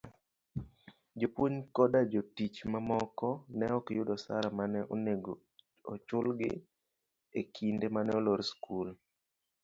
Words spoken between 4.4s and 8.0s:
mane onego ochulgi ekinde